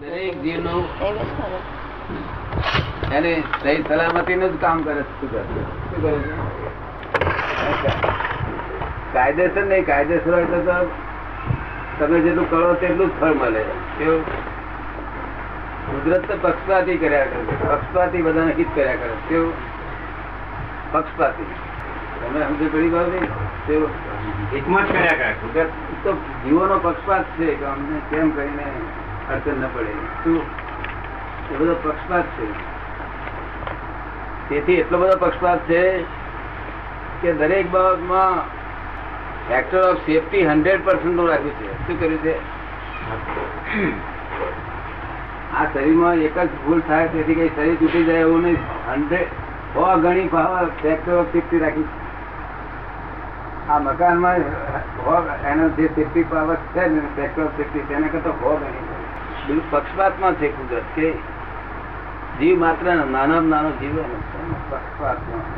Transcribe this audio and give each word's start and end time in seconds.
દરેક. 0.00 0.34
એને 3.12 3.42
સહી 3.62 3.82
સલામતીનું 3.88 4.52
જ 4.52 4.60
કામ 4.60 4.82
કરે 4.82 5.02
શું 5.02 5.30
કરે 5.30 5.42
શું 5.42 6.02
કરે 6.02 6.18
કાયદેસર 9.12 9.64
નહીં 9.64 9.86
કાયદેસર 9.86 10.34
હોય 10.34 10.44
તો 10.44 10.90
તમે 11.98 12.20
જેટલું 12.20 12.50
કરો 12.50 12.74
તેટલું 12.74 13.08
જ 13.08 13.20
ફળ 13.20 13.32
મળે. 13.32 13.64
કેવું? 13.98 14.24
કુદરત 15.86 16.30
તો 16.30 16.38
પક્ષપાતી 16.40 16.96
કર્યા 16.96 17.24
કરે 17.24 17.40
છે. 17.40 17.68
પક્ષપાતી 17.68 18.22
બધાને 18.22 18.52
હિત 18.52 18.70
કર્યા 18.74 18.96
કરે. 18.96 19.16
કેવું? 19.28 19.52
પક્ષપાતી. 20.92 21.46
તમે 22.22 22.40
સમજો 22.42 22.68
પડી 22.68 22.88
ગયો 22.88 23.06
નહીં? 23.06 23.26
હિતમાં 24.54 24.86
જ 24.86 24.88
કર્યા 24.92 25.18
કરે 25.18 25.32
કુદરત 25.32 25.70
તો 26.04 26.12
જીવોનો 26.12 26.78
પક્ષપાત 26.78 27.24
છે 27.24 27.54
કે 27.54 27.64
અમને 27.64 28.00
કેમ 28.10 28.30
કરીને 28.30 28.64
અડચણ 29.30 29.62
ન 29.62 29.64
પડે. 29.74 29.92
એ 31.50 31.56
બધો 31.58 31.74
પક્ષપાત 31.82 32.26
છે. 32.36 32.46
તેથી 34.48 34.78
એટલો 34.82 34.96
બધો 34.98 35.16
પક્ષપાત 35.20 35.60
છે 35.68 35.82
કે 37.22 37.32
દરેક 37.32 37.66
બાબતમાં 37.70 38.34
ફેક્ટર 39.48 39.82
ઓફ 39.90 40.00
સેફટી 40.06 40.46
હંડ્રેડ 40.46 40.84
પર્સન્ટનું 40.84 41.28
રાખ્યું 41.28 41.58
છે. 41.58 41.68
શું 41.86 42.00
કર્યું 42.00 42.22
છે? 42.22 42.34
આ 45.58 45.64
શરીરમાં 45.72 46.14
એક 46.28 46.38
જ 46.38 46.48
ભૂલ 46.64 46.80
થાય 46.88 47.06
તેથી 47.08 47.34
કઈ 47.34 47.50
શરીર 47.56 47.76
તૂટી 47.80 48.04
જાય 48.04 48.26
એવું 48.26 48.42
નહીં. 48.42 48.60
હંડ્રેડ 48.90 49.28
સો 49.72 49.86
ગણી 50.02 50.28
ફેક્ટર 50.82 51.14
ઓફ 51.14 51.32
સેફટી 51.32 51.62
રાખી 51.64 51.88
આ 53.70 53.78
મકાનમાં 53.78 54.40
એનો 55.52 55.64
જે 55.78 55.86
સેફટી 55.96 56.26
પાવર 56.30 56.56
છે 56.74 56.86
ને 56.88 57.00
ફેક્ટર 57.16 57.42
ઓફ 57.42 57.56
સેફટી 57.56 57.84
તેના 57.88 58.12
કરતા 58.14 58.36
હોગ 58.42 58.62
બિલકુલ 59.48 59.64
પક્ષપાતમાં 59.70 60.34
છે 60.34 60.48
કુદરત 60.48 60.88
કે 60.94 61.12
જીવ 62.38 62.58
માત્ર 62.58 62.86
નાનો 62.94 63.40
નાનો 63.40 63.70
જીવ 63.70 63.96
પક્ષપાતમાં. 64.70 65.48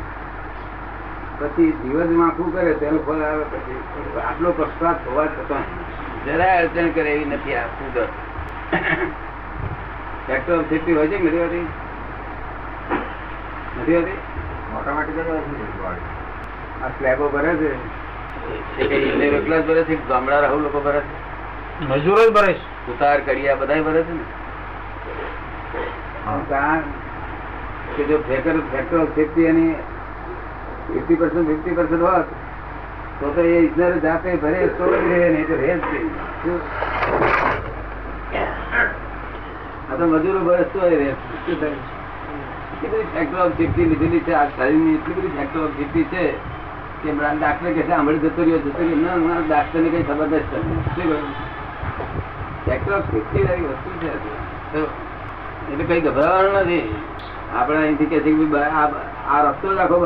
પછી 1.39 1.71
દિવસ 1.71 2.09
માખું 2.09 2.53
કરે 2.53 2.73
તેનું 2.73 3.05
ફળ 3.05 3.21
આવે 3.21 3.43
પછી. 3.43 3.79
આટલો 4.19 4.51
પક્ષપાત 4.51 5.07
હોવા 5.07 5.25
છતાં 5.25 5.65
જરાય 6.25 6.63
અડચણ 6.63 6.89
કરે 6.89 7.11
એવી 7.11 7.25
નથી 7.25 7.55
આ 7.55 7.67
કુદરત. 7.77 8.09
ફેક્ટર 10.27 10.53
ઓફ 10.53 10.69
સેફટી 10.69 10.93
હોય 10.93 11.07
છે 11.07 11.17
નથી 11.23 11.43
હોતી? 11.43 11.67
નથી 13.81 13.95
હોતી? 13.95 14.19
ઓટોમેટિક 14.75 15.15
જ 15.15 15.29
હોય 15.29 15.41
છે 15.41 16.83
આ 16.83 16.87
સ્લેબો 16.87 17.29
ભરે 17.29 17.55
છે. 17.55 17.71
એ 18.79 18.83
એકલા 19.37 19.57
જ 19.57 19.65
ભરે 19.67 19.83
છે 19.83 19.95
ગામડા 20.07 20.39
રાહુ 20.39 20.59
લોકો 20.59 20.79
ભરે 20.79 20.99
છે? 20.99 21.85
મજૂરો 21.85 22.29
જ 22.29 22.33
ભરે 22.33 22.53
છે. 22.53 22.70
ઉતાર 22.89 23.19
કડિયા 23.19 23.55
બધા 23.55 23.81
ભરે 23.81 24.01
છે 24.03 24.13
ને? 24.13 24.25
કે 27.95 28.03
જો 28.03 28.17
ફેકર 28.17 28.55
ફેક્ટર 28.71 29.05
ફિફ્ટી 29.15 29.45
એની 29.45 29.73
ફિફ્ટી 30.93 31.15
પર્સન્ટ 31.15 31.47
ફિફ્ટી 31.47 31.71
પર્સન્ટ 31.71 32.01
હોત, 32.01 32.25
તો 33.19 33.25
તો 33.35 33.41
એ 33.41 33.43
ઇજનર 33.59 33.93
જાતે 33.99 34.35
ભરે 34.35 34.67
તો 34.67 34.85
જ 34.85 34.93
રહે 35.11 35.29
નહીં 35.29 35.47
તો 35.47 35.55
રહે 35.55 35.73
જ 35.77 35.83
આ 39.91 39.95
તો 39.95 40.05
મજૂરો 40.05 40.39
ભરે 40.39 40.63
તો 40.63 40.79
રહે. 40.79 41.09
શું 41.41 41.55
લીધેલી 43.85 44.19
છે 44.19 44.33
આ 44.33 44.47
શરીરની? 44.57 44.95
એટલી 44.95 45.13
બધી 45.13 45.33
ફેક્ટર 45.37 45.59
ઓફ 45.59 45.73
છે 46.11 46.25
કે 47.03 47.09
ડાક્ટર 47.37 47.73
કહે 47.73 47.81
છે 47.81 47.93
જતો 48.17 48.41
રહ્યો, 48.43 48.59
જતો 48.59 48.81
ના 48.95 49.15
ના 49.15 49.39
ડાક્ટર 49.47 49.79
ને 49.79 49.89
કઈ 49.89 50.03
ખબર 50.03 50.27
નથી 50.27 51.60
એટલે 55.71 55.83
કઈ 55.83 56.01
ગભરાવાનું 56.01 56.53
નથી. 56.53 56.95
આપણે 57.55 57.77
અહીંથી 57.77 58.05
કે 58.05 58.19
છે 58.19 58.31
આ 59.27 59.49
રસ્તો 59.49 59.73
જ 59.73 59.77
આખો 59.77 59.99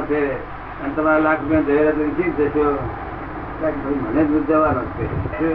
છે. 0.00 0.34
અને 0.82 0.94
તમારા 0.94 1.18
લાખ 1.18 1.40
રૂપિયા 1.40 1.60
જહેરાત 1.60 1.94
જીત 1.94 2.40
જશો. 2.40 2.78
મને 4.12 4.24
જ 4.24 4.46
જવાનો 4.46 4.80
છે. 4.80 5.52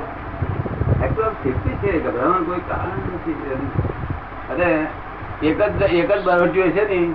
એકદમ 1.05 1.29
સેફટી 1.29 1.69
છે. 1.69 1.99
ગભરાવાનું 1.99 2.45
કોઈ 2.45 2.59
કારણ 2.59 3.13
નથી. 3.13 3.45
અરે 4.49 4.87
એક 5.43 5.61
જ 5.61 5.81
એક 5.81 6.11
જ 6.11 6.23
બારવટીઓ 6.23 6.63
છે 6.63 6.99
ને, 6.99 7.13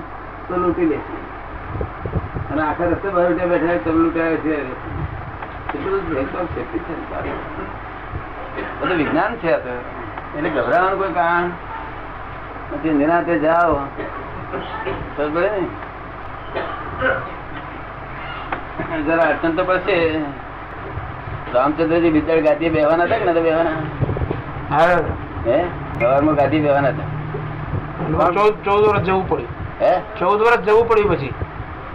તો 0.49 0.57
લૂંટી 0.57 0.85
લેશે 0.85 1.17
અને 2.53 2.63
આખા 2.63 2.85
રસ્તે 2.85 3.09
બારવટીયા 3.09 3.47
બેઠા 3.47 3.67
હોય 3.67 3.79
તો 3.79 3.91
છે. 4.37 4.73
એટલું 5.75 6.01
ઓફ 6.35 6.47
સેફટી 6.55 6.79
છે. 6.79 7.96
બધું 8.81 8.97
વિજ્ઞાન 8.97 9.37
છે 9.37 9.51
એટલે 9.51 10.51
ગભરાવાનું 10.51 10.99
કોઈ 10.99 11.13
કારણ? 11.13 11.45
નથી 12.73 12.91
નિરાતે 12.91 13.39
જાઓ. 13.39 13.77
જરા 19.07 19.25
અડચણ 19.25 19.51
તો 19.51 19.65
પડશે. 19.65 20.19
રામચંદ્રજી 21.55 22.11
બિચાર 22.11 22.41
ગાદી 22.41 22.69
બેવાના 22.69 23.05
હતા 23.05 23.19
કે 23.19 23.25
નતા 23.25 23.41
બેવાના 23.41 23.71
હા. 24.77 24.97
સવારમાં 26.01 26.35
ગાદી 26.35 26.61
બેવાના 26.61 26.89
હતા. 26.89 27.05
ચૌદ 28.65 28.89
વર્ષ 28.89 29.01
જવું 29.01 29.29
પડ્યું. 29.29 29.49
હે? 29.81 30.01
ચૌદ 30.19 30.41
વર્ષ 30.41 30.59
જવું 30.59 30.89
પડ્યું 30.89 31.11
પછી. 31.11 31.35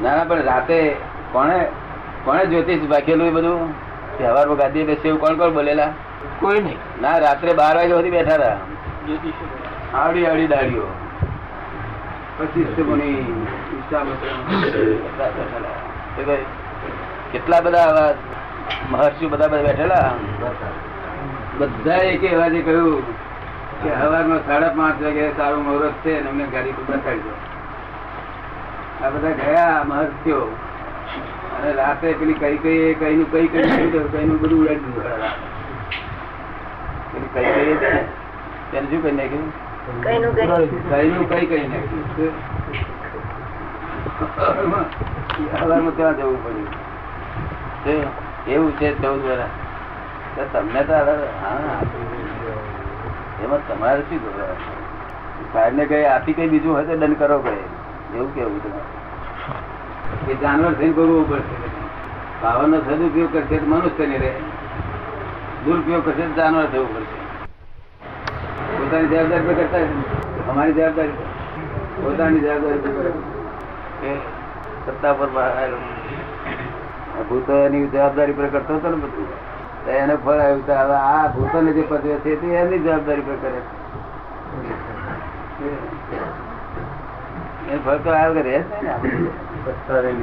ના 0.03 0.15
ના 0.15 0.23
પણ 0.23 0.43
રાતે 0.43 0.95
કોણે 1.31 1.67
કોણે 2.23 2.45
જ્યોતિષ 2.45 2.79
એ 3.09 3.29
બધું? 3.29 3.90
સવારમાં 4.21 4.73
બેસે 4.73 5.07
એવું 5.07 5.19
કોણ 5.19 5.37
કોણ 5.37 5.53
બોલેલા? 5.53 5.87
કોઈ 6.39 6.59
નહીં. 6.59 6.77
ના 7.01 7.17
રાત્રે 7.17 7.53
બાર 7.53 7.75
વાગે 7.77 7.93
સુધી 7.93 8.09
બેઠા 8.09 8.33
હતા. 8.33 8.57
આવડી 9.97 10.25
આવડી 10.25 10.47
દાડીઓ. 10.47 10.83
પછી 12.37 12.63
કેટલા 17.31 17.61
બધા 17.61 17.77
આવા 17.77 18.13
મહર્ષિ 18.91 19.25
બધા 19.25 19.47
બધા 19.47 19.61
બેઠેલા? 19.61 20.11
બધા 21.57 21.95
એક 21.95 22.23
એવા 22.23 22.47
જે 22.47 22.61
કહ્યું 22.61 23.01
કે 23.83 23.89
સવારમાં 24.01 24.47
સાડા 24.47 24.67
પાંચ 24.67 25.01
વાગે 25.01 25.33
સારું 25.37 25.63
મુહૂર્ત 25.63 25.93
છે 26.05 26.19
અને 26.19 26.29
અમને 26.29 26.45
ગાડી 26.45 26.71
પર 26.71 26.83
બેસાડી 26.83 27.19
દો 27.19 27.33
આ 29.05 29.09
બધા 29.09 29.29
ગયા 29.29 29.83
મહર્ષિઓ. 29.85 30.55
અને 31.61 31.71
રાતે 31.73 32.07
પેલી 32.13 32.33
કઈ 32.33 32.57
કઈ 32.57 32.95
કઈ 32.95 33.15
નું 33.15 33.27
કઈ 33.31 33.47
કઈ 33.47 33.65
કઈ 34.11 34.25
નું 34.25 34.37
બધું 34.39 34.59
ઉડાડી 34.59 34.93
દીધું 34.95 35.31
પેલી 37.11 37.29
કઈ 37.35 37.49
કઈ 37.55 38.01
તેને 38.71 38.87
શું 38.89 39.01
કઈ 39.01 39.11
નાખ્યું? 39.11 39.49
કઈ. 40.01 40.17
કઈ 41.31 41.45
કઈ 41.47 41.65
નાખ્યું? 41.67 42.35
ત્યાં 45.91 46.15
જવું 46.15 46.37
પડ્યું? 46.43 48.07
એવું 48.47 48.71
છે 48.75 48.87
ચૌદ 48.95 49.21
વર્ષ 49.21 50.49
તમને 50.53 50.81
તો 50.83 50.93
એમાં 53.41 53.61
તમારે 53.67 54.01
શું 54.09 54.19
ખબર 54.19 54.49
સાહેબ 55.53 55.73
ને 55.73 55.85
કઈ 55.85 56.03
આથી 56.07 56.33
કઈ 56.33 56.49
બીજું 56.49 56.79
હશે 56.79 56.93
દંડ 56.95 57.17
કરો 57.17 57.37
કઈ 57.41 57.61
એવું 58.15 58.33
કેવું 58.35 58.59
તમારે 58.61 59.00
એ 60.29 60.33
જાનવર 60.35 60.73
થઈને 60.73 60.93
ભોગવવું 60.93 61.29
પડશે 61.29 61.55
પાવરનો 62.41 62.77
સદુપયોગ 62.79 63.33
કરશે 63.33 63.57
તો 63.57 63.65
મનુષ્ય 63.65 64.05
ને 64.05 64.17
રહે. 64.17 64.31
દુરુપયોગ 65.65 66.05
કરશે 66.05 66.23
તો 66.27 66.33
જાનવર 66.33 66.65
થવું 66.65 66.89
પડશે. 66.95 67.17
પોતાની 68.77 69.07
જવાબદારી 69.07 69.47
પર 69.47 69.53
કરતા 69.53 69.83
અમારી 70.51 70.73
જવાબદારી 70.73 71.17
પોતાની 72.03 72.39
જવાબદારી 72.39 72.79
પર 72.79 73.07
સત્તા 74.85 75.13
પર 75.13 75.29
ભૂતો 77.29 77.53
એની 77.65 77.87
જવાબદારી 77.87 78.33
પર 78.33 78.47
કરતો 78.47 78.73
હતો 78.75 78.89
ને 78.89 78.95
બધું. 78.95 79.29
તો 79.85 79.91
એને 79.91 80.15
ફળ 80.15 80.39
આવ્યું 80.39 80.95
આ 80.95 81.27
ભૂતોને 81.27 81.71
જે 81.71 81.83
પદવે 81.89 82.15
છે 82.15 82.41
તે 82.41 82.47
એની 82.55 82.79
જવાબદારી 82.79 83.21
પર 83.21 83.37
કરે 83.41 83.59
એ 87.71 87.77
ફરતો 87.85 88.09
આવ્યો 88.11 88.33
કે 88.33 88.41
રહે 88.41 88.57
જ 88.59 88.63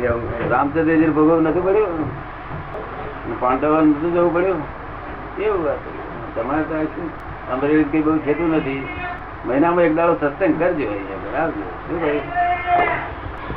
ને. 0.01 0.49
રામચંદ્રજી 0.51 1.13
ભોગવ 1.19 1.41
નથી 1.41 1.61
પડ્યું? 1.61 2.03
પાંડવ 3.41 3.75
નતું 3.83 4.11
જવું 4.15 4.35
પડ્યું? 4.35 4.61
એવું 5.39 5.61
વાત 5.65 5.81
તમારે 6.37 6.63
તો 6.63 6.75
શું? 6.95 7.09
અમરેલી 7.53 7.85
કઈ 7.85 8.03
બહુ 8.03 8.17
થતું 8.27 8.49
નથી. 8.57 8.81
મહિનામાં 9.47 9.85
એક 9.85 9.95
દાડો 9.97 10.15
સત્સંગ 10.15 10.55
કરજો 10.59 10.89
બરાબર? 11.25 11.63
શું 11.87 12.01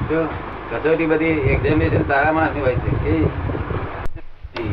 જો 0.10 0.20
કસોટી 0.72 1.06
બધી 1.06 1.34
એક્ઝામિનેશન 1.54 2.04
તારા 2.04 2.32
માં 2.32 2.62
હોય 2.62 2.76
છે. 2.76 2.92
કે 4.54 4.64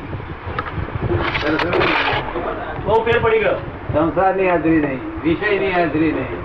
બહુ 2.84 2.94
ફેર 3.04 3.18
પડી 3.22 3.38
ગયો. 3.38 3.58
સંસારની 3.92 4.48
હાજરી 4.50 4.80
નહીં 4.80 5.00
વિષયની 5.22 5.70
હાજરી 5.70 6.12
નહીં. 6.12 6.40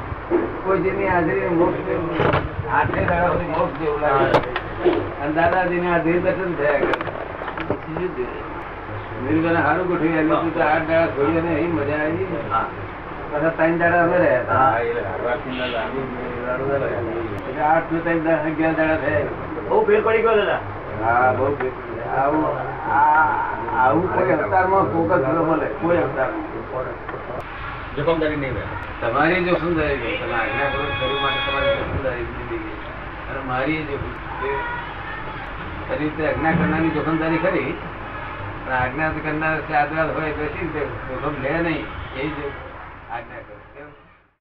કોઈ 0.66 0.80
જેની 0.80 1.08
હાજરી 1.08 1.50
મોક્ષ 1.62 1.80
આઠે 2.74 3.06
દાડા 3.06 3.28
સુધી 3.28 3.46
મોક્ષ 3.46 3.80
જેવું 3.80 4.02
લાગે. 4.02 4.40
અને 5.22 5.32
દાદાજીની 5.32 5.88
હાજરી 5.88 6.20
દર્શન 6.20 6.56
થયા 6.56 6.72
કરે. 6.72 6.92
બીજું 9.22 9.54
શું 9.54 9.64
સારું 9.64 9.88
ગોઠવી 9.88 10.28
તો 10.54 10.60
આઠ 10.60 10.82
દાડા 10.82 11.08
છોડી 11.08 11.40
અને 11.40 11.56
અહીં 11.56 11.76
મજા 11.76 12.04
આવી 12.04 12.28
બધા 13.34 13.50
ત્રણ 13.50 13.78
દાડા 13.78 14.04
અમે 14.04 14.18
રહ્યા 14.18 14.42
ના. 14.42 14.80
એટલે 17.50 17.62
આઠથી 17.62 18.00
ત્રણ 18.00 18.20
દસ 18.20 18.32
અગિયાર 18.32 18.74
દાડા 18.74 18.98
થયા 18.98 19.20
બહુ 19.70 19.86
ફેર 19.86 20.02
પડી 20.02 20.18
ગયો 20.18 20.36
દાદા. 20.36 20.60
હા 21.06 21.34
બહુ 21.34 21.58
આવું 22.18 22.46
આ- 22.94 23.86
આવું 23.86 24.16
કોઈ 24.16 24.32
અવતારમાં 24.32 24.84
ફોકસ 24.84 25.20
ન 25.20 25.38
મળે. 25.38 25.66
કોઈ 25.66 25.98
અવતારમાં. 25.98 26.54
તમારી 29.02 29.44
જોખમદારી 29.44 29.98
છે 29.98 30.26
તમે 30.26 30.34
આજ્ઞા 30.34 30.70
કરો 30.70 30.84
શરીર 30.84 31.22
માટે 31.22 31.52
તમારી 31.52 31.68
જોખમદારી 31.68 32.24
જિંદગી 32.24 32.53
અને 33.34 33.44
મારી 33.48 33.82
ખરી 33.88 34.58
રીતે 36.00 36.24
આજ્ઞા 36.28 36.52
કરનારની 36.52 36.90
જોખમદારી 36.90 37.38
ખરી 37.38 37.72
પણ 38.66 38.74
આજ્ઞા 38.74 39.10
કરનાર 39.24 39.58
સાદવાદ 39.72 40.10
હોય 40.16 40.32
તો 40.32 40.46
શી 40.54 40.68
જોખમ 41.10 41.36
લે 41.42 41.54
નહીં, 41.62 41.86
એ 42.18 42.28
જ 42.28 42.38
આજ્ઞા 43.12 43.42
કરે. 43.48 43.73